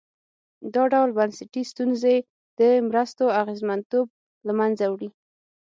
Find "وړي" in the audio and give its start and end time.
4.93-5.09